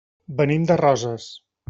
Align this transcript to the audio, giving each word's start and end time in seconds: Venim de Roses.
Venim 0.39 0.65
de 0.71 0.79
Roses. 0.81 1.29